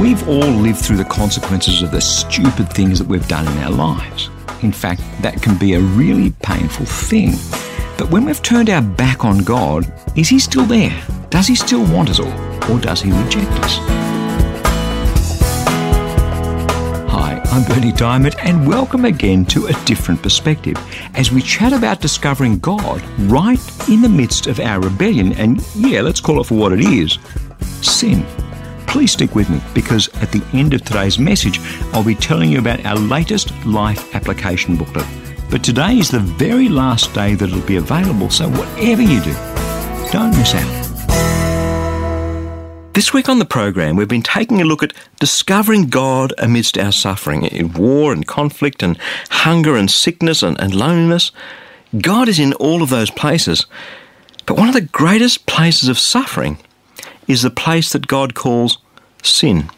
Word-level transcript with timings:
We've 0.00 0.28
all 0.28 0.38
lived 0.38 0.78
through 0.78 0.98
the 0.98 1.04
consequences 1.04 1.82
of 1.82 1.90
the 1.90 2.00
stupid 2.00 2.72
things 2.72 3.00
that 3.00 3.08
we've 3.08 3.26
done 3.26 3.48
in 3.48 3.64
our 3.64 3.72
lives. 3.72 4.30
In 4.62 4.70
fact, 4.70 5.02
that 5.22 5.42
can 5.42 5.58
be 5.58 5.74
a 5.74 5.80
really 5.80 6.30
painful 6.40 6.86
thing. 6.86 7.32
But 7.98 8.08
when 8.08 8.24
we've 8.24 8.40
turned 8.40 8.70
our 8.70 8.80
back 8.80 9.24
on 9.24 9.38
God, 9.38 9.92
is 10.16 10.28
He 10.28 10.38
still 10.38 10.66
there? 10.66 10.96
Does 11.30 11.48
He 11.48 11.56
still 11.56 11.82
want 11.92 12.10
us 12.10 12.20
all? 12.20 12.32
Or 12.70 12.78
does 12.78 13.02
He 13.02 13.10
reject 13.10 13.50
us? 13.50 13.78
Hi, 17.10 17.42
I'm 17.46 17.64
Berni 17.64 17.90
Dymet, 17.90 18.36
and 18.44 18.68
welcome 18.68 19.04
again 19.04 19.44
to 19.46 19.66
A 19.66 19.72
Different 19.84 20.22
Perspective 20.22 20.76
as 21.14 21.32
we 21.32 21.42
chat 21.42 21.72
about 21.72 22.00
discovering 22.00 22.60
God 22.60 23.02
right 23.22 23.88
in 23.88 24.00
the 24.00 24.08
midst 24.08 24.46
of 24.46 24.60
our 24.60 24.80
rebellion, 24.80 25.32
and 25.32 25.60
yeah, 25.74 26.02
let's 26.02 26.20
call 26.20 26.40
it 26.40 26.46
for 26.46 26.54
what 26.54 26.72
it 26.72 26.82
is 26.82 27.18
sin. 27.82 28.24
Please 28.88 29.12
stick 29.12 29.34
with 29.34 29.50
me 29.50 29.60
because 29.74 30.08
at 30.22 30.32
the 30.32 30.42
end 30.54 30.72
of 30.72 30.82
today's 30.82 31.18
message, 31.18 31.60
I'll 31.92 32.02
be 32.02 32.14
telling 32.14 32.50
you 32.50 32.58
about 32.58 32.84
our 32.86 32.96
latest 32.96 33.52
life 33.66 34.14
application 34.14 34.76
booklet. 34.76 35.06
But 35.50 35.62
today 35.62 35.98
is 35.98 36.10
the 36.10 36.20
very 36.20 36.70
last 36.70 37.12
day 37.12 37.34
that 37.34 37.48
it'll 37.48 37.60
be 37.60 37.76
available, 37.76 38.30
so 38.30 38.48
whatever 38.48 39.02
you 39.02 39.20
do, 39.20 39.34
don't 40.10 40.36
miss 40.36 40.54
out. 40.54 40.88
This 42.94 43.12
week 43.12 43.28
on 43.28 43.38
the 43.38 43.44
program, 43.44 43.94
we've 43.94 44.08
been 44.08 44.22
taking 44.22 44.60
a 44.60 44.64
look 44.64 44.82
at 44.82 44.94
discovering 45.20 45.88
God 45.88 46.32
amidst 46.38 46.76
our 46.78 46.90
suffering 46.90 47.44
in 47.44 47.72
war 47.74 48.12
and 48.12 48.26
conflict 48.26 48.82
and 48.82 48.98
hunger 49.30 49.76
and 49.76 49.90
sickness 49.90 50.42
and, 50.42 50.58
and 50.60 50.74
loneliness. 50.74 51.30
God 51.98 52.28
is 52.28 52.38
in 52.38 52.54
all 52.54 52.82
of 52.82 52.90
those 52.90 53.10
places. 53.10 53.66
But 54.46 54.56
one 54.56 54.68
of 54.68 54.74
the 54.74 54.80
greatest 54.80 55.46
places 55.46 55.88
of 55.88 55.98
suffering 55.98 56.58
is 57.28 57.42
the 57.42 57.50
place 57.50 57.92
that 57.92 58.08
God 58.08 58.34
calls 58.34 58.78
sin. 59.22 59.70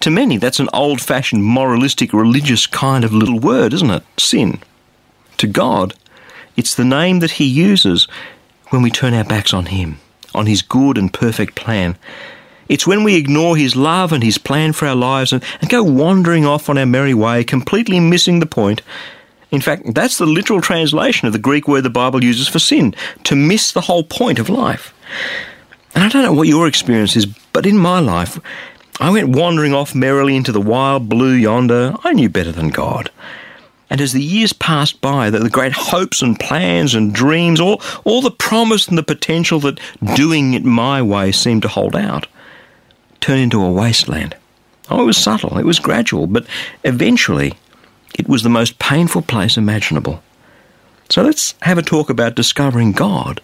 To 0.00 0.10
many, 0.10 0.36
that's 0.38 0.60
an 0.60 0.68
old 0.72 1.00
fashioned, 1.00 1.44
moralistic, 1.44 2.12
religious 2.12 2.66
kind 2.66 3.04
of 3.04 3.12
little 3.12 3.40
word, 3.40 3.74
isn't 3.74 3.90
it? 3.90 4.04
Sin. 4.16 4.60
To 5.38 5.46
God, 5.46 5.94
it's 6.56 6.74
the 6.74 6.84
name 6.84 7.18
that 7.18 7.32
He 7.32 7.44
uses 7.44 8.06
when 8.68 8.82
we 8.82 8.90
turn 8.90 9.12
our 9.12 9.24
backs 9.24 9.52
on 9.52 9.66
Him, 9.66 9.98
on 10.34 10.46
His 10.46 10.62
good 10.62 10.96
and 10.96 11.12
perfect 11.12 11.56
plan. 11.56 11.98
It's 12.68 12.86
when 12.86 13.02
we 13.02 13.16
ignore 13.16 13.56
His 13.56 13.74
love 13.74 14.12
and 14.12 14.22
His 14.22 14.38
plan 14.38 14.72
for 14.72 14.86
our 14.86 14.94
lives 14.94 15.32
and, 15.32 15.42
and 15.60 15.68
go 15.68 15.82
wandering 15.82 16.46
off 16.46 16.68
on 16.68 16.78
our 16.78 16.86
merry 16.86 17.14
way, 17.14 17.42
completely 17.42 17.98
missing 17.98 18.38
the 18.38 18.46
point. 18.46 18.82
In 19.50 19.60
fact, 19.60 19.94
that's 19.94 20.18
the 20.18 20.26
literal 20.26 20.60
translation 20.60 21.26
of 21.26 21.32
the 21.32 21.38
Greek 21.38 21.66
word 21.66 21.82
the 21.82 21.90
Bible 21.90 22.22
uses 22.22 22.46
for 22.46 22.58
sin, 22.58 22.94
to 23.24 23.34
miss 23.34 23.72
the 23.72 23.80
whole 23.80 24.04
point 24.04 24.38
of 24.38 24.48
life. 24.48 24.94
And 25.98 26.04
I 26.04 26.10
don't 26.10 26.22
know 26.22 26.32
what 26.32 26.46
your 26.46 26.68
experience 26.68 27.16
is, 27.16 27.26
but 27.26 27.66
in 27.66 27.76
my 27.76 27.98
life, 27.98 28.38
I 29.00 29.10
went 29.10 29.34
wandering 29.34 29.74
off 29.74 29.96
merrily 29.96 30.36
into 30.36 30.52
the 30.52 30.60
wild 30.60 31.08
blue 31.08 31.32
yonder. 31.32 31.92
I 32.04 32.12
knew 32.12 32.28
better 32.28 32.52
than 32.52 32.68
God. 32.68 33.10
And 33.90 34.00
as 34.00 34.12
the 34.12 34.22
years 34.22 34.52
passed 34.52 35.00
by, 35.00 35.28
the, 35.28 35.50
great 35.50 35.72
hopes 35.72 36.22
and 36.22 36.38
plans 36.38 36.94
and 36.94 37.12
dreams, 37.12 37.60
all, 37.60 37.82
all 38.04 38.22
the 38.22 38.30
promise 38.30 38.86
and 38.86 38.96
the 38.96 39.02
potential 39.02 39.58
that 39.58 39.80
doing 40.14 40.54
it 40.54 40.64
my 40.64 41.02
way 41.02 41.32
seemed 41.32 41.62
to 41.62 41.68
hold 41.68 41.96
out, 41.96 42.28
turned 43.18 43.40
into 43.40 43.60
a 43.60 43.72
wasteland. 43.72 44.36
Oh, 44.90 45.02
it 45.02 45.06
was 45.06 45.18
subtle, 45.18 45.58
it 45.58 45.66
was 45.66 45.80
gradual, 45.80 46.28
but 46.28 46.46
eventually 46.84 47.54
it 48.16 48.28
was 48.28 48.44
the 48.44 48.48
most 48.48 48.78
painful 48.78 49.22
place 49.22 49.56
imaginable. 49.56 50.22
So 51.10 51.24
let's 51.24 51.56
have 51.62 51.76
a 51.76 51.82
talk 51.82 52.08
about 52.08 52.36
discovering 52.36 52.92
God 52.92 53.40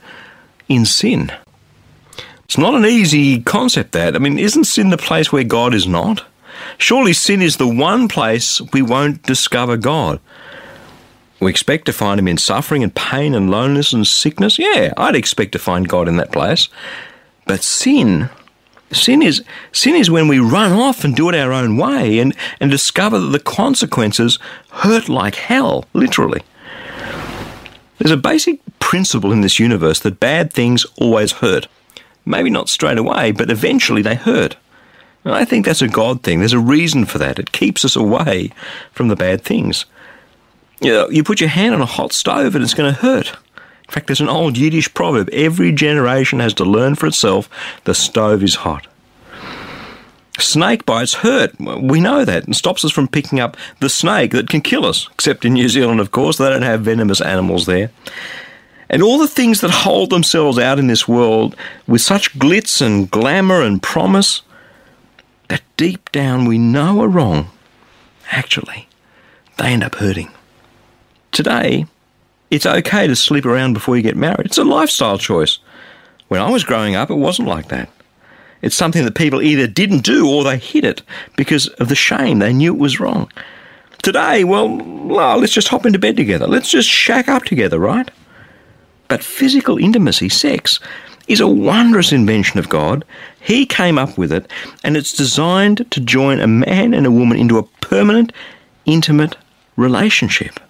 in 0.68 0.84
sin. 0.86 1.32
It's 2.44 2.58
not 2.58 2.74
an 2.74 2.84
easy 2.84 3.40
concept, 3.40 3.92
that. 3.92 4.14
I 4.14 4.18
mean, 4.18 4.38
isn't 4.38 4.64
sin 4.64 4.90
the 4.90 4.96
place 4.96 5.32
where 5.32 5.44
God 5.44 5.74
is 5.74 5.86
not? 5.86 6.24
Surely 6.78 7.12
sin 7.12 7.42
is 7.42 7.56
the 7.56 7.68
one 7.68 8.08
place 8.08 8.60
we 8.72 8.82
won't 8.82 9.22
discover 9.22 9.76
God. 9.76 10.20
We 11.40 11.50
expect 11.50 11.86
to 11.86 11.92
find 11.92 12.18
Him 12.18 12.28
in 12.28 12.38
suffering 12.38 12.82
and 12.82 12.94
pain 12.94 13.34
and 13.34 13.50
loneliness 13.50 13.92
and 13.92 14.06
sickness. 14.06 14.58
Yeah, 14.58 14.92
I'd 14.96 15.16
expect 15.16 15.52
to 15.52 15.58
find 15.58 15.88
God 15.88 16.08
in 16.08 16.16
that 16.16 16.32
place. 16.32 16.68
But 17.46 17.62
sin, 17.62 18.30
sin 18.92 19.22
is 19.22 19.42
sin 19.72 19.94
is 19.94 20.10
when 20.10 20.28
we 20.28 20.38
run 20.38 20.72
off 20.72 21.04
and 21.04 21.14
do 21.14 21.28
it 21.28 21.34
our 21.34 21.52
own 21.52 21.76
way 21.76 22.18
and, 22.18 22.34
and 22.60 22.70
discover 22.70 23.18
that 23.18 23.28
the 23.28 23.40
consequences 23.40 24.38
hurt 24.70 25.08
like 25.08 25.34
hell, 25.34 25.84
literally. 25.92 26.42
There's 27.98 28.10
a 28.10 28.16
basic 28.16 28.60
principle 28.78 29.32
in 29.32 29.40
this 29.40 29.58
universe 29.58 30.00
that 30.00 30.20
bad 30.20 30.52
things 30.52 30.84
always 30.98 31.32
hurt. 31.32 31.68
Maybe 32.24 32.50
not 32.50 32.68
straight 32.68 32.98
away, 32.98 33.32
but 33.32 33.50
eventually 33.50 34.02
they 34.02 34.14
hurt. 34.14 34.56
And 35.24 35.34
I 35.34 35.44
think 35.44 35.64
that's 35.64 35.82
a 35.82 35.88
God 35.88 36.22
thing. 36.22 36.38
There's 36.38 36.52
a 36.52 36.58
reason 36.58 37.06
for 37.06 37.18
that. 37.18 37.38
It 37.38 37.52
keeps 37.52 37.84
us 37.84 37.96
away 37.96 38.50
from 38.92 39.08
the 39.08 39.16
bad 39.16 39.42
things. 39.42 39.86
You, 40.80 40.92
know, 40.92 41.08
you 41.08 41.24
put 41.24 41.40
your 41.40 41.48
hand 41.48 41.74
on 41.74 41.80
a 41.80 41.86
hot 41.86 42.12
stove 42.12 42.54
and 42.54 42.62
it's 42.62 42.74
going 42.74 42.92
to 42.92 43.00
hurt. 43.00 43.36
In 43.86 43.92
fact, 43.92 44.06
there's 44.06 44.20
an 44.20 44.28
old 44.28 44.56
Yiddish 44.56 44.92
proverb 44.92 45.28
every 45.32 45.72
generation 45.72 46.40
has 46.40 46.54
to 46.54 46.64
learn 46.64 46.94
for 46.94 47.06
itself 47.06 47.48
the 47.84 47.94
stove 47.94 48.42
is 48.42 48.56
hot. 48.56 48.86
Snake 50.38 50.84
bites 50.84 51.14
hurt. 51.14 51.58
We 51.60 52.00
know 52.00 52.24
that 52.24 52.44
and 52.44 52.56
stops 52.56 52.84
us 52.84 52.90
from 52.90 53.06
picking 53.06 53.38
up 53.38 53.56
the 53.80 53.88
snake 53.88 54.32
that 54.32 54.48
can 54.48 54.62
kill 54.62 54.84
us. 54.84 55.08
Except 55.12 55.44
in 55.44 55.52
New 55.52 55.68
Zealand, 55.68 56.00
of 56.00 56.10
course, 56.10 56.38
they 56.38 56.48
don't 56.48 56.62
have 56.62 56.80
venomous 56.80 57.20
animals 57.20 57.66
there. 57.66 57.90
And 58.94 59.02
all 59.02 59.18
the 59.18 59.26
things 59.26 59.60
that 59.60 59.72
hold 59.72 60.10
themselves 60.10 60.56
out 60.56 60.78
in 60.78 60.86
this 60.86 61.08
world 61.08 61.56
with 61.88 62.00
such 62.00 62.38
glitz 62.38 62.80
and 62.80 63.10
glamour 63.10 63.60
and 63.60 63.82
promise 63.82 64.42
that 65.48 65.62
deep 65.76 66.12
down 66.12 66.44
we 66.44 66.58
know 66.58 67.02
are 67.02 67.08
wrong, 67.08 67.50
actually, 68.30 68.86
they 69.58 69.72
end 69.72 69.82
up 69.82 69.96
hurting. 69.96 70.30
Today, 71.32 71.86
it's 72.52 72.66
okay 72.66 73.08
to 73.08 73.16
sleep 73.16 73.44
around 73.44 73.72
before 73.72 73.96
you 73.96 74.02
get 74.04 74.16
married. 74.16 74.46
It's 74.46 74.58
a 74.58 74.62
lifestyle 74.62 75.18
choice. 75.18 75.58
When 76.28 76.40
I 76.40 76.48
was 76.48 76.62
growing 76.62 76.94
up, 76.94 77.10
it 77.10 77.14
wasn't 77.14 77.48
like 77.48 77.66
that. 77.70 77.90
It's 78.62 78.76
something 78.76 79.04
that 79.04 79.16
people 79.16 79.42
either 79.42 79.66
didn't 79.66 80.04
do 80.04 80.30
or 80.30 80.44
they 80.44 80.56
hid 80.56 80.84
it 80.84 81.02
because 81.34 81.66
of 81.66 81.88
the 81.88 81.96
shame. 81.96 82.38
They 82.38 82.52
knew 82.52 82.72
it 82.72 82.78
was 82.78 83.00
wrong. 83.00 83.28
Today, 84.04 84.44
well, 84.44 84.68
let's 84.76 85.52
just 85.52 85.66
hop 85.66 85.84
into 85.84 85.98
bed 85.98 86.16
together. 86.16 86.46
Let's 86.46 86.70
just 86.70 86.88
shack 86.88 87.26
up 87.26 87.42
together, 87.42 87.80
right? 87.80 88.08
But 89.08 89.22
physical 89.22 89.78
intimacy, 89.78 90.28
sex, 90.28 90.80
is 91.26 91.40
a 91.40 91.48
wondrous 91.48 92.12
invention 92.12 92.58
of 92.58 92.68
God. 92.68 93.04
He 93.40 93.66
came 93.66 93.98
up 93.98 94.18
with 94.18 94.32
it, 94.32 94.50
and 94.82 94.96
it's 94.96 95.12
designed 95.12 95.90
to 95.90 96.00
join 96.00 96.40
a 96.40 96.46
man 96.46 96.94
and 96.94 97.06
a 97.06 97.10
woman 97.10 97.38
into 97.38 97.58
a 97.58 97.62
permanent, 97.80 98.32
intimate 98.84 99.36
relationship. 99.76 100.60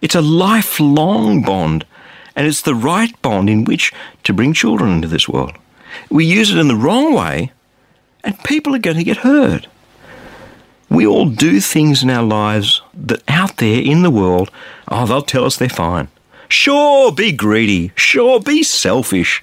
It's 0.00 0.14
a 0.14 0.22
lifelong 0.22 1.42
bond, 1.42 1.84
and 2.34 2.46
it's 2.46 2.62
the 2.62 2.74
right 2.74 3.20
bond 3.22 3.50
in 3.50 3.64
which 3.64 3.92
to 4.24 4.32
bring 4.32 4.52
children 4.52 4.92
into 4.92 5.08
this 5.08 5.28
world. 5.28 5.52
We 6.08 6.24
use 6.24 6.50
it 6.50 6.58
in 6.58 6.68
the 6.68 6.76
wrong 6.76 7.12
way, 7.14 7.52
and 8.24 8.38
people 8.44 8.74
are 8.74 8.78
going 8.78 8.96
to 8.96 9.04
get 9.04 9.18
hurt. 9.18 9.66
We 10.88 11.06
all 11.06 11.26
do 11.26 11.60
things 11.60 12.02
in 12.02 12.10
our 12.10 12.22
lives 12.22 12.82
that 12.94 13.22
out 13.28 13.58
there 13.58 13.80
in 13.80 14.02
the 14.02 14.10
world, 14.10 14.50
oh, 14.88 15.06
they'll 15.06 15.22
tell 15.22 15.44
us 15.44 15.56
they're 15.56 15.68
fine. 15.68 16.08
Sure, 16.50 17.12
be 17.12 17.32
greedy. 17.32 17.92
Sure, 17.94 18.40
be 18.40 18.62
selfish. 18.62 19.42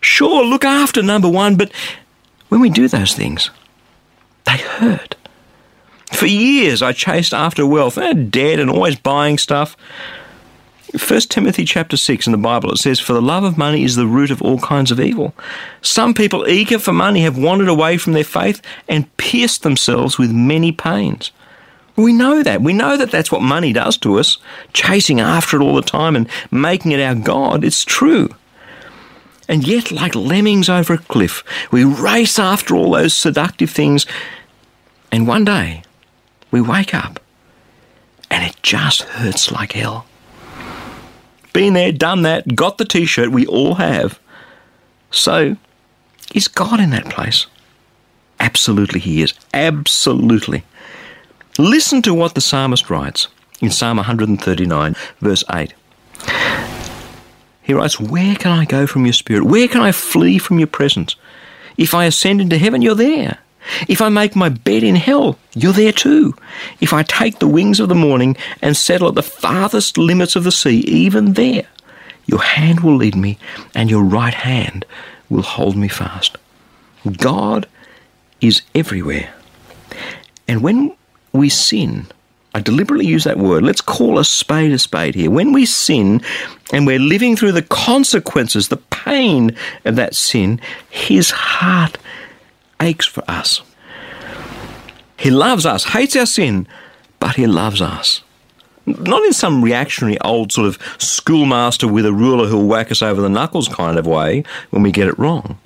Sure, 0.00 0.44
look 0.44 0.64
after 0.64 1.02
number 1.02 1.28
one, 1.28 1.56
but 1.56 1.72
when 2.48 2.60
we 2.60 2.70
do 2.70 2.86
those 2.88 3.14
things, 3.14 3.50
they 4.44 4.56
hurt. 4.56 5.16
For 6.12 6.26
years, 6.26 6.82
I 6.82 6.92
chased 6.92 7.34
after 7.34 7.66
wealth, 7.66 7.98
eh, 7.98 8.10
and 8.10 8.30
dead 8.30 8.60
and 8.60 8.70
always 8.70 8.96
buying 8.96 9.38
stuff. 9.38 9.76
1 10.96 11.20
Timothy 11.22 11.64
chapter 11.64 11.96
6 11.96 12.26
in 12.26 12.30
the 12.30 12.38
Bible, 12.38 12.70
it 12.70 12.78
says, 12.78 13.00
For 13.00 13.12
the 13.12 13.20
love 13.20 13.42
of 13.42 13.58
money 13.58 13.82
is 13.82 13.96
the 13.96 14.06
root 14.06 14.30
of 14.30 14.40
all 14.40 14.60
kinds 14.60 14.92
of 14.92 15.00
evil. 15.00 15.34
Some 15.82 16.14
people 16.14 16.48
eager 16.48 16.78
for 16.78 16.92
money 16.92 17.22
have 17.22 17.36
wandered 17.36 17.68
away 17.68 17.98
from 17.98 18.12
their 18.12 18.24
faith 18.24 18.62
and 18.88 19.14
pierced 19.16 19.64
themselves 19.64 20.16
with 20.16 20.30
many 20.30 20.70
pains. 20.70 21.32
We 21.96 22.12
know 22.12 22.42
that. 22.42 22.60
We 22.60 22.72
know 22.72 22.96
that 22.96 23.10
that's 23.10 23.32
what 23.32 23.42
money 23.42 23.72
does 23.72 23.96
to 23.98 24.18
us, 24.18 24.38
chasing 24.72 25.20
after 25.20 25.60
it 25.60 25.64
all 25.64 25.74
the 25.74 25.82
time 25.82 26.14
and 26.14 26.28
making 26.50 26.92
it 26.92 27.00
our 27.00 27.14
God. 27.14 27.64
It's 27.64 27.84
true. 27.84 28.28
And 29.48 29.66
yet, 29.66 29.90
like 29.90 30.14
lemmings 30.14 30.68
over 30.68 30.94
a 30.94 30.98
cliff, 30.98 31.42
we 31.70 31.84
race 31.84 32.38
after 32.38 32.74
all 32.74 32.90
those 32.92 33.14
seductive 33.14 33.70
things. 33.70 34.06
And 35.10 35.26
one 35.26 35.44
day, 35.44 35.82
we 36.50 36.60
wake 36.60 36.94
up 36.94 37.20
and 38.30 38.44
it 38.44 38.56
just 38.62 39.02
hurts 39.02 39.50
like 39.50 39.72
hell. 39.72 40.06
Been 41.52 41.74
there, 41.74 41.92
done 41.92 42.22
that, 42.22 42.54
got 42.54 42.76
the 42.76 42.84
t 42.84 43.06
shirt, 43.06 43.30
we 43.30 43.46
all 43.46 43.76
have. 43.76 44.20
So, 45.10 45.56
is 46.34 46.48
God 46.48 46.80
in 46.80 46.90
that 46.90 47.08
place? 47.08 47.46
Absolutely, 48.38 49.00
He 49.00 49.22
is. 49.22 49.32
Absolutely. 49.54 50.64
Listen 51.58 52.02
to 52.02 52.12
what 52.14 52.34
the 52.34 52.40
psalmist 52.40 52.90
writes 52.90 53.28
in 53.60 53.70
Psalm 53.70 53.96
139, 53.96 54.94
verse 55.20 55.44
8. 55.52 55.72
He 57.62 57.72
writes, 57.72 57.98
Where 57.98 58.36
can 58.36 58.52
I 58.52 58.64
go 58.64 58.86
from 58.86 59.06
your 59.06 59.12
spirit? 59.12 59.44
Where 59.44 59.66
can 59.66 59.80
I 59.80 59.92
flee 59.92 60.38
from 60.38 60.58
your 60.58 60.68
presence? 60.68 61.16
If 61.76 61.94
I 61.94 62.04
ascend 62.04 62.40
into 62.40 62.58
heaven, 62.58 62.82
you're 62.82 62.94
there. 62.94 63.38
If 63.88 64.00
I 64.00 64.08
make 64.08 64.36
my 64.36 64.48
bed 64.48 64.82
in 64.82 64.96
hell, 64.96 65.38
you're 65.54 65.72
there 65.72 65.92
too. 65.92 66.34
If 66.80 66.92
I 66.92 67.02
take 67.02 67.38
the 67.38 67.48
wings 67.48 67.80
of 67.80 67.88
the 67.88 67.94
morning 67.94 68.36
and 68.62 68.76
settle 68.76 69.08
at 69.08 69.14
the 69.14 69.22
farthest 69.22 69.98
limits 69.98 70.36
of 70.36 70.44
the 70.44 70.52
sea, 70.52 70.80
even 70.80 71.32
there, 71.32 71.66
your 72.26 72.42
hand 72.42 72.80
will 72.80 72.96
lead 72.96 73.16
me 73.16 73.38
and 73.74 73.90
your 73.90 74.02
right 74.02 74.34
hand 74.34 74.84
will 75.28 75.42
hold 75.42 75.76
me 75.76 75.88
fast. 75.88 76.38
God 77.16 77.66
is 78.40 78.62
everywhere. 78.74 79.32
And 80.46 80.62
when 80.62 80.95
we 81.36 81.48
sin, 81.48 82.06
I 82.56 82.60
deliberately 82.60 83.06
use 83.06 83.24
that 83.24 83.38
word. 83.38 83.64
Let's 83.64 83.82
call 83.82 84.18
a 84.18 84.24
spade 84.24 84.72
a 84.72 84.78
spade 84.78 85.14
here. 85.14 85.30
When 85.30 85.52
we 85.52 85.66
sin 85.66 86.22
and 86.72 86.86
we're 86.86 86.98
living 86.98 87.36
through 87.36 87.52
the 87.52 87.60
consequences, 87.60 88.68
the 88.68 88.78
pain 88.78 89.54
of 89.84 89.96
that 89.96 90.14
sin, 90.14 90.60
His 90.88 91.30
heart 91.32 91.98
aches 92.80 93.04
for 93.04 93.22
us. 93.28 93.60
He 95.18 95.30
loves 95.30 95.66
us, 95.66 95.84
hates 95.84 96.16
our 96.16 96.24
sin, 96.24 96.66
but 97.20 97.36
He 97.36 97.46
loves 97.46 97.82
us. 97.82 98.22
Not 98.86 99.22
in 99.24 99.34
some 99.34 99.62
reactionary 99.62 100.18
old 100.20 100.50
sort 100.50 100.68
of 100.68 100.78
schoolmaster 100.98 101.86
with 101.86 102.06
a 102.06 102.12
ruler 102.12 102.46
who'll 102.46 102.66
whack 102.66 102.90
us 102.90 103.02
over 103.02 103.20
the 103.20 103.28
knuckles 103.28 103.68
kind 103.68 103.98
of 103.98 104.06
way 104.06 104.44
when 104.70 104.82
we 104.82 104.92
get 104.92 105.08
it 105.08 105.18
wrong. 105.18 105.58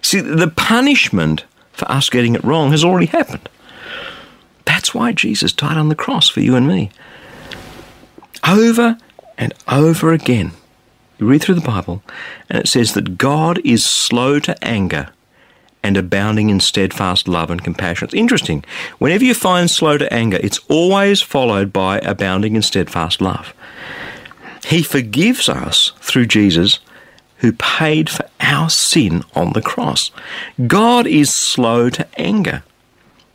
See, 0.00 0.20
the 0.20 0.48
punishment 0.48 1.44
for 1.72 1.90
us 1.90 2.08
getting 2.08 2.34
it 2.34 2.44
wrong 2.44 2.70
has 2.70 2.82
already 2.82 3.06
happened. 3.06 3.48
That's 4.72 4.94
why 4.94 5.12
Jesus 5.12 5.52
died 5.52 5.76
on 5.76 5.90
the 5.90 5.94
cross 5.94 6.30
for 6.30 6.40
you 6.40 6.56
and 6.56 6.66
me. 6.66 6.90
Over 8.48 8.96
and 9.36 9.52
over 9.68 10.14
again, 10.14 10.52
you 11.18 11.26
read 11.26 11.42
through 11.42 11.56
the 11.56 11.60
Bible, 11.60 12.02
and 12.48 12.58
it 12.58 12.68
says 12.68 12.94
that 12.94 13.18
God 13.18 13.60
is 13.66 13.84
slow 13.84 14.40
to 14.40 14.56
anger 14.64 15.10
and 15.82 15.98
abounding 15.98 16.48
in 16.48 16.58
steadfast 16.58 17.28
love 17.28 17.50
and 17.50 17.62
compassion. 17.62 18.06
It's 18.06 18.14
interesting. 18.14 18.64
Whenever 18.96 19.26
you 19.26 19.34
find 19.34 19.70
slow 19.70 19.98
to 19.98 20.10
anger, 20.10 20.38
it's 20.42 20.60
always 20.70 21.20
followed 21.20 21.70
by 21.70 21.98
abounding 21.98 22.56
in 22.56 22.62
steadfast 22.62 23.20
love. 23.20 23.52
He 24.64 24.82
forgives 24.82 25.50
us 25.50 25.92
through 26.00 26.28
Jesus 26.28 26.78
who 27.36 27.52
paid 27.52 28.08
for 28.08 28.26
our 28.40 28.70
sin 28.70 29.22
on 29.34 29.52
the 29.52 29.60
cross. 29.60 30.10
God 30.66 31.06
is 31.06 31.30
slow 31.30 31.90
to 31.90 32.08
anger 32.18 32.62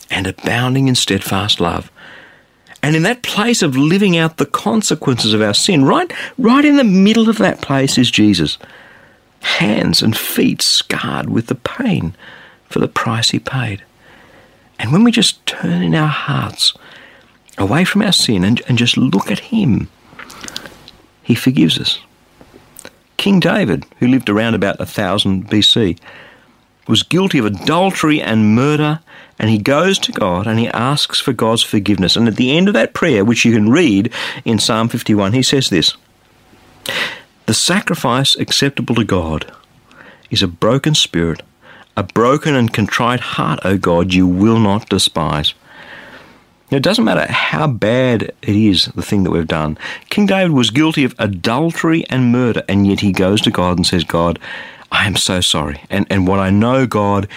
and 0.09 0.27
abounding 0.27 0.87
in 0.87 0.95
steadfast 0.95 1.59
love. 1.59 1.91
And 2.83 2.95
in 2.95 3.03
that 3.03 3.23
place 3.23 3.61
of 3.61 3.75
living 3.75 4.17
out 4.17 4.37
the 4.37 4.45
consequences 4.45 5.33
of 5.33 5.41
our 5.41 5.53
sin, 5.53 5.85
right, 5.85 6.11
right 6.37 6.63
in 6.63 6.77
the 6.77 6.83
middle 6.83 7.29
of 7.29 7.37
that 7.39 7.61
place 7.61 7.97
is 7.97 8.11
Jesus. 8.11 8.57
Hands 9.41 10.01
and 10.01 10.15
feet 10.15 10.61
scarred 10.61 11.29
with 11.29 11.47
the 11.47 11.55
pain 11.55 12.15
for 12.69 12.79
the 12.79 12.87
price 12.87 13.31
he 13.31 13.39
paid. 13.39 13.83
And 14.79 14.91
when 14.91 15.03
we 15.03 15.11
just 15.11 15.45
turn 15.45 15.81
in 15.81 15.95
our 15.95 16.07
hearts 16.07 16.73
away 17.57 17.83
from 17.83 18.03
our 18.03 18.11
sin 18.11 18.43
and, 18.43 18.61
and 18.67 18.77
just 18.77 18.97
look 18.97 19.31
at 19.31 19.39
him, 19.39 19.89
he 21.23 21.35
forgives 21.35 21.79
us. 21.79 21.99
King 23.17 23.39
David, 23.39 23.85
who 23.99 24.07
lived 24.07 24.29
around 24.29 24.53
about 24.53 24.79
1000 24.79 25.49
BC, 25.49 25.99
was 26.87 27.03
guilty 27.03 27.37
of 27.37 27.45
adultery 27.45 28.21
and 28.21 28.55
murder, 28.55 28.99
and 29.39 29.49
he 29.49 29.57
goes 29.57 29.99
to 29.99 30.11
God 30.11 30.47
and 30.47 30.59
he 30.59 30.67
asks 30.69 31.19
for 31.19 31.33
God's 31.33 31.63
forgiveness. 31.63 32.15
And 32.15 32.27
at 32.27 32.35
the 32.35 32.55
end 32.55 32.67
of 32.67 32.73
that 32.73 32.93
prayer, 32.93 33.23
which 33.23 33.45
you 33.45 33.53
can 33.53 33.69
read 33.69 34.11
in 34.45 34.59
Psalm 34.59 34.89
51, 34.89 35.33
he 35.33 35.43
says 35.43 35.69
this 35.69 35.95
The 37.45 37.53
sacrifice 37.53 38.35
acceptable 38.35 38.95
to 38.95 39.03
God 39.03 39.51
is 40.29 40.41
a 40.41 40.47
broken 40.47 40.95
spirit 40.95 41.41
a 41.97 42.03
broken 42.03 42.53
and 42.53 42.71
contrite 42.71 43.19
heart, 43.19 43.59
O 43.65 43.75
God, 43.75 44.13
you 44.13 44.27
will 44.27 44.59
not 44.59 44.87
despise. 44.87 45.55
It 46.69 46.83
doesn't 46.83 47.05
matter 47.05 47.31
how 47.31 47.67
bad 47.67 48.23
it 48.41 48.55
is, 48.55 48.85
the 48.87 49.01
thing 49.01 49.23
that 49.23 49.31
we've 49.31 49.47
done. 49.47 49.77
King 50.09 50.25
David 50.25 50.51
was 50.51 50.69
guilty 50.69 51.05
of 51.05 51.15
adultery 51.17 52.05
and 52.09 52.31
murder, 52.31 52.63
and 52.67 52.85
yet 52.85 52.99
he 52.99 53.13
goes 53.13 53.41
to 53.41 53.51
God 53.51 53.77
and 53.77 53.87
says, 53.87 54.03
God, 54.03 54.37
I 54.91 55.07
am 55.07 55.15
so 55.15 55.39
sorry. 55.39 55.81
And, 55.89 56.05
and 56.09 56.27
what 56.27 56.39
I 56.39 56.49
know, 56.49 56.85
God, 56.85 57.29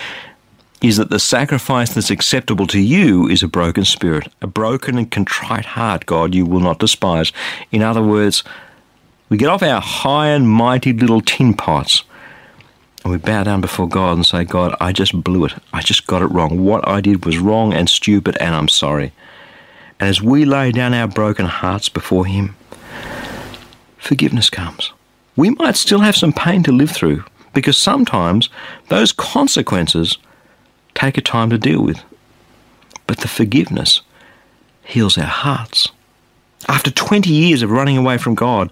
is 0.82 0.96
that 0.96 1.10
the 1.10 1.20
sacrifice 1.20 1.94
that's 1.94 2.10
acceptable 2.10 2.66
to 2.68 2.80
you 2.80 3.28
is 3.28 3.42
a 3.42 3.48
broken 3.48 3.84
spirit, 3.84 4.32
a 4.42 4.48
broken 4.48 4.98
and 4.98 5.10
contrite 5.10 5.64
heart, 5.66 6.06
God, 6.06 6.34
you 6.34 6.44
will 6.44 6.60
not 6.60 6.80
despise. 6.80 7.32
In 7.70 7.82
other 7.82 8.02
words, 8.02 8.42
we 9.28 9.36
get 9.36 9.48
off 9.48 9.62
our 9.62 9.80
high 9.80 10.28
and 10.28 10.48
mighty 10.48 10.92
little 10.92 11.20
tin 11.20 11.54
pots 11.54 12.02
and 13.02 13.12
we 13.12 13.18
bow 13.18 13.44
down 13.44 13.60
before 13.60 13.88
God 13.88 14.16
and 14.16 14.26
say, 14.26 14.44
God, 14.44 14.74
I 14.80 14.92
just 14.92 15.22
blew 15.22 15.44
it. 15.46 15.54
I 15.72 15.80
just 15.80 16.06
got 16.06 16.22
it 16.22 16.26
wrong. 16.26 16.64
What 16.64 16.86
I 16.86 17.00
did 17.00 17.24
was 17.24 17.38
wrong 17.38 17.72
and 17.72 17.88
stupid, 17.88 18.36
and 18.38 18.54
I'm 18.54 18.68
sorry. 18.68 19.12
And 19.98 20.08
as 20.08 20.20
we 20.20 20.44
lay 20.44 20.70
down 20.70 20.94
our 20.94 21.08
broken 21.08 21.46
hearts 21.46 21.88
before 21.88 22.26
Him, 22.26 22.56
forgiveness 23.98 24.50
comes. 24.50 24.92
We 25.36 25.50
might 25.50 25.76
still 25.76 26.00
have 26.00 26.16
some 26.16 26.32
pain 26.32 26.62
to 26.64 26.72
live 26.72 26.90
through 26.90 27.24
because 27.54 27.78
sometimes 27.78 28.48
those 28.88 29.12
consequences 29.12 30.18
take 30.94 31.16
a 31.16 31.22
time 31.22 31.50
to 31.50 31.58
deal 31.58 31.82
with. 31.82 32.02
But 33.06 33.18
the 33.18 33.28
forgiveness 33.28 34.02
heals 34.84 35.16
our 35.16 35.24
hearts. 35.24 35.90
After 36.68 36.90
20 36.90 37.30
years 37.30 37.62
of 37.62 37.70
running 37.70 37.96
away 37.96 38.18
from 38.18 38.34
God, 38.34 38.70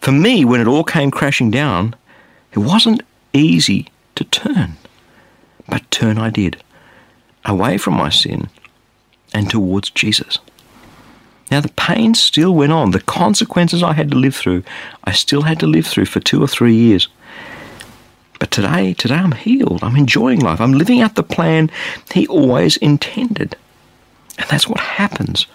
for 0.00 0.12
me, 0.12 0.44
when 0.44 0.60
it 0.60 0.66
all 0.66 0.84
came 0.84 1.10
crashing 1.10 1.50
down, 1.50 1.94
it 2.52 2.58
wasn't 2.58 3.02
easy 3.32 3.88
to 4.14 4.24
turn. 4.24 4.76
But 5.68 5.90
turn 5.90 6.18
I 6.18 6.30
did, 6.30 6.62
away 7.44 7.78
from 7.78 7.94
my 7.94 8.10
sin 8.10 8.48
and 9.32 9.48
towards 9.48 9.90
Jesus. 9.90 10.38
Now, 11.50 11.60
the 11.60 11.70
pain 11.70 12.14
still 12.14 12.54
went 12.54 12.72
on. 12.72 12.92
The 12.92 13.00
consequences 13.00 13.82
I 13.82 13.92
had 13.92 14.10
to 14.12 14.16
live 14.16 14.36
through, 14.36 14.62
I 15.04 15.12
still 15.12 15.42
had 15.42 15.58
to 15.60 15.66
live 15.66 15.86
through 15.86 16.06
for 16.06 16.20
two 16.20 16.42
or 16.42 16.46
three 16.46 16.74
years. 16.74 17.08
But 18.38 18.50
today, 18.50 18.94
today 18.94 19.16
I'm 19.16 19.32
healed. 19.32 19.82
I'm 19.82 19.96
enjoying 19.96 20.40
life. 20.40 20.60
I'm 20.60 20.72
living 20.72 21.00
out 21.00 21.14
the 21.14 21.22
plan 21.22 21.70
He 22.12 22.26
always 22.28 22.76
intended. 22.78 23.56
And 24.38 24.48
that's 24.48 24.68
what 24.68 24.80
happens 24.80 25.46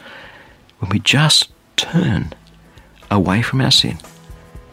when 0.80 0.92
we 0.92 1.00
just 1.00 1.50
turn 1.78 2.34
away 3.10 3.42
from 3.42 3.62
our 3.62 3.72
sin 3.72 3.98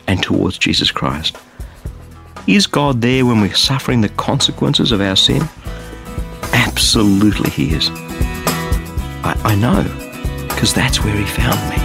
and 0.06 0.22
towards 0.22 0.58
Jesus 0.58 0.90
Christ. 0.90 1.36
Is 2.48 2.66
God 2.66 3.00
there 3.00 3.24
when 3.24 3.40
we're 3.40 3.54
suffering 3.54 4.00
the 4.00 4.08
consequences 4.08 4.90
of 4.90 5.00
our 5.00 5.14
sin? 5.14 5.42
Absolutely, 6.52 7.50
He 7.50 7.72
is. 7.72 7.88
I, 9.22 9.40
I 9.44 9.54
know, 9.54 9.84
because 10.48 10.74
that's 10.74 11.04
where 11.04 11.16
He 11.16 11.24
found 11.24 11.60
me. 11.70 11.76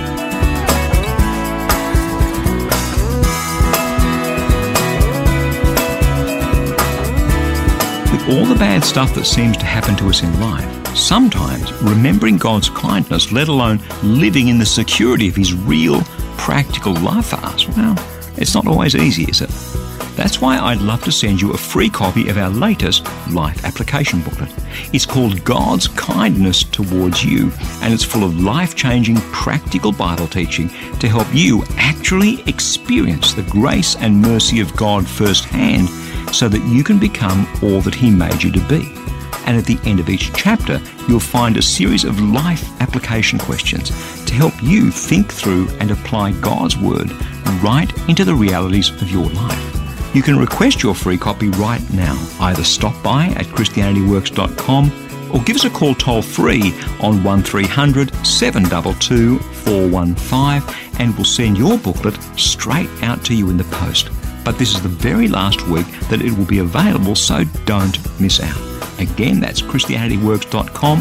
With 8.11 8.35
all 8.35 8.45
the 8.45 8.57
bad 8.57 8.83
stuff 8.83 9.13
that 9.13 9.25
seems 9.25 9.57
to 9.57 9.65
happen 9.65 9.95
to 9.97 10.09
us 10.09 10.23
in 10.23 10.39
life, 10.39 10.97
sometimes 10.97 11.71
remembering 11.83 12.37
God's 12.37 12.71
kindness, 12.71 13.31
let 13.31 13.47
alone 13.47 13.79
living 14.01 14.47
in 14.47 14.57
the 14.57 14.65
security 14.65 15.27
of 15.27 15.35
His 15.35 15.53
real, 15.53 16.01
practical 16.35 16.93
love 16.95 17.27
for 17.27 17.35
us, 17.35 17.67
well, 17.67 17.95
it's 18.37 18.53
not 18.53 18.67
always 18.67 18.95
easy, 18.95 19.23
is 19.23 19.41
it? 19.41 19.49
That's 20.17 20.41
why 20.41 20.57
I'd 20.57 20.81
love 20.81 21.03
to 21.03 21.11
send 21.11 21.39
you 21.39 21.53
a 21.53 21.57
free 21.57 21.91
copy 21.91 22.27
of 22.27 22.39
our 22.39 22.49
latest 22.49 23.05
life 23.29 23.63
application 23.63 24.21
booklet. 24.21 24.51
It's 24.91 25.05
called 25.05 25.43
God's 25.43 25.87
Kindness 25.87 26.63
Towards 26.63 27.23
You, 27.23 27.51
and 27.83 27.93
it's 27.93 28.03
full 28.03 28.23
of 28.23 28.39
life 28.39 28.75
changing, 28.75 29.17
practical 29.31 29.91
Bible 29.91 30.27
teaching 30.27 30.69
to 30.99 31.07
help 31.07 31.27
you 31.31 31.63
actually 31.77 32.41
experience 32.49 33.33
the 33.33 33.43
grace 33.43 33.95
and 33.97 34.19
mercy 34.19 34.59
of 34.59 34.75
God 34.75 35.07
firsthand 35.07 35.87
so 36.33 36.49
that 36.49 36.65
you 36.65 36.83
can 36.83 36.97
become 36.97 37.47
all 37.61 37.81
that 37.81 37.93
He 37.93 38.09
made 38.09 38.41
you 38.41 38.51
to 38.51 38.67
be. 38.67 38.91
And 39.45 39.55
at 39.55 39.65
the 39.65 39.79
end 39.85 39.99
of 39.99 40.09
each 40.09 40.33
chapter, 40.33 40.81
you'll 41.07 41.19
find 41.19 41.57
a 41.57 41.61
series 41.61 42.03
of 42.03 42.19
life 42.19 42.81
application 42.81 43.37
questions 43.37 43.89
to 44.25 44.33
help 44.33 44.53
you 44.63 44.89
think 44.89 45.31
through 45.31 45.69
and 45.79 45.91
apply 45.91 46.31
God's 46.41 46.75
Word 46.75 47.11
right 47.63 47.91
into 48.09 48.25
the 48.25 48.35
realities 48.35 48.89
of 48.89 49.09
your 49.09 49.29
life. 49.29 50.15
You 50.15 50.23
can 50.23 50.37
request 50.37 50.81
your 50.81 50.95
free 50.95 51.17
copy 51.17 51.49
right 51.49 51.81
now. 51.93 52.17
Either 52.39 52.63
stop 52.63 53.01
by 53.03 53.27
at 53.37 53.45
ChristianityWorks.com 53.47 55.31
or 55.33 55.41
give 55.43 55.57
us 55.57 55.65
a 55.65 55.69
call 55.69 55.93
toll 55.93 56.21
free 56.21 56.73
on 57.01 57.23
1300 57.23 58.13
722 58.25 59.39
415 59.39 60.75
and 60.99 61.15
we'll 61.15 61.25
send 61.25 61.57
your 61.57 61.77
booklet 61.77 62.17
straight 62.37 62.89
out 63.03 63.23
to 63.25 63.35
you 63.35 63.49
in 63.49 63.57
the 63.57 63.63
post. 63.65 64.09
But 64.43 64.57
this 64.57 64.73
is 64.73 64.81
the 64.81 64.89
very 64.89 65.27
last 65.27 65.67
week 65.67 65.87
that 66.09 66.21
it 66.21 66.31
will 66.31 66.45
be 66.45 66.59
available, 66.59 67.15
so 67.15 67.43
don't 67.65 67.97
miss 68.19 68.39
out. 68.39 68.99
Again, 68.99 69.39
that's 69.39 69.61
ChristianityWorks.com 69.61 70.99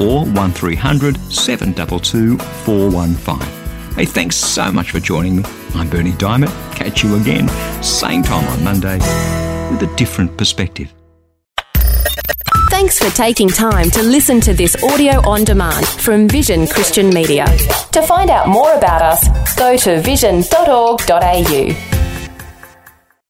or 0.00 0.24
1300 0.24 1.16
722 1.30 2.38
415. 2.38 3.94
Hey, 3.94 4.04
thanks 4.04 4.36
so 4.36 4.72
much 4.72 4.90
for 4.90 5.00
joining 5.00 5.36
me. 5.36 5.44
I'm 5.76 5.88
Berni 5.90 6.12
Dymet. 6.12 6.50
Catch 6.74 7.02
you 7.02 7.16
again, 7.16 7.48
same 7.82 8.22
time 8.22 8.46
on 8.48 8.64
Monday, 8.64 8.98
with 9.70 9.82
a 9.82 9.94
different 9.96 10.36
perspective. 10.36 10.92
Thanks 12.70 12.98
for 12.98 13.10
taking 13.16 13.48
time 13.48 13.90
to 13.90 14.02
listen 14.02 14.40
to 14.42 14.52
this 14.52 14.76
audio 14.82 15.26
on 15.28 15.44
demand 15.44 15.86
from 15.86 16.28
Vision 16.28 16.66
Christian 16.66 17.10
Media. 17.10 17.46
To 17.92 18.02
find 18.02 18.30
out 18.30 18.48
more 18.48 18.74
about 18.74 19.02
us, 19.02 19.54
go 19.56 19.76
to 19.76 20.00
vision.org.au. 20.00 21.95